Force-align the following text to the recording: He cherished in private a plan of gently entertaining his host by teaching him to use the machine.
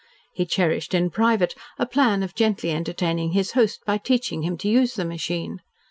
He 0.33 0.47
cherished 0.47 0.95
in 0.95 1.11
private 1.11 1.53
a 1.77 1.85
plan 1.85 2.23
of 2.23 2.33
gently 2.33 2.71
entertaining 2.71 3.33
his 3.33 3.51
host 3.51 3.85
by 3.85 3.99
teaching 3.99 4.41
him 4.41 4.57
to 4.57 4.67
use 4.67 4.95
the 4.95 5.05
machine. 5.05 5.61